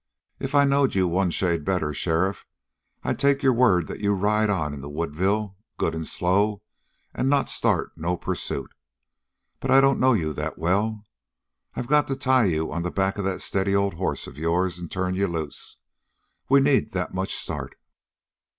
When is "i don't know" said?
9.69-10.13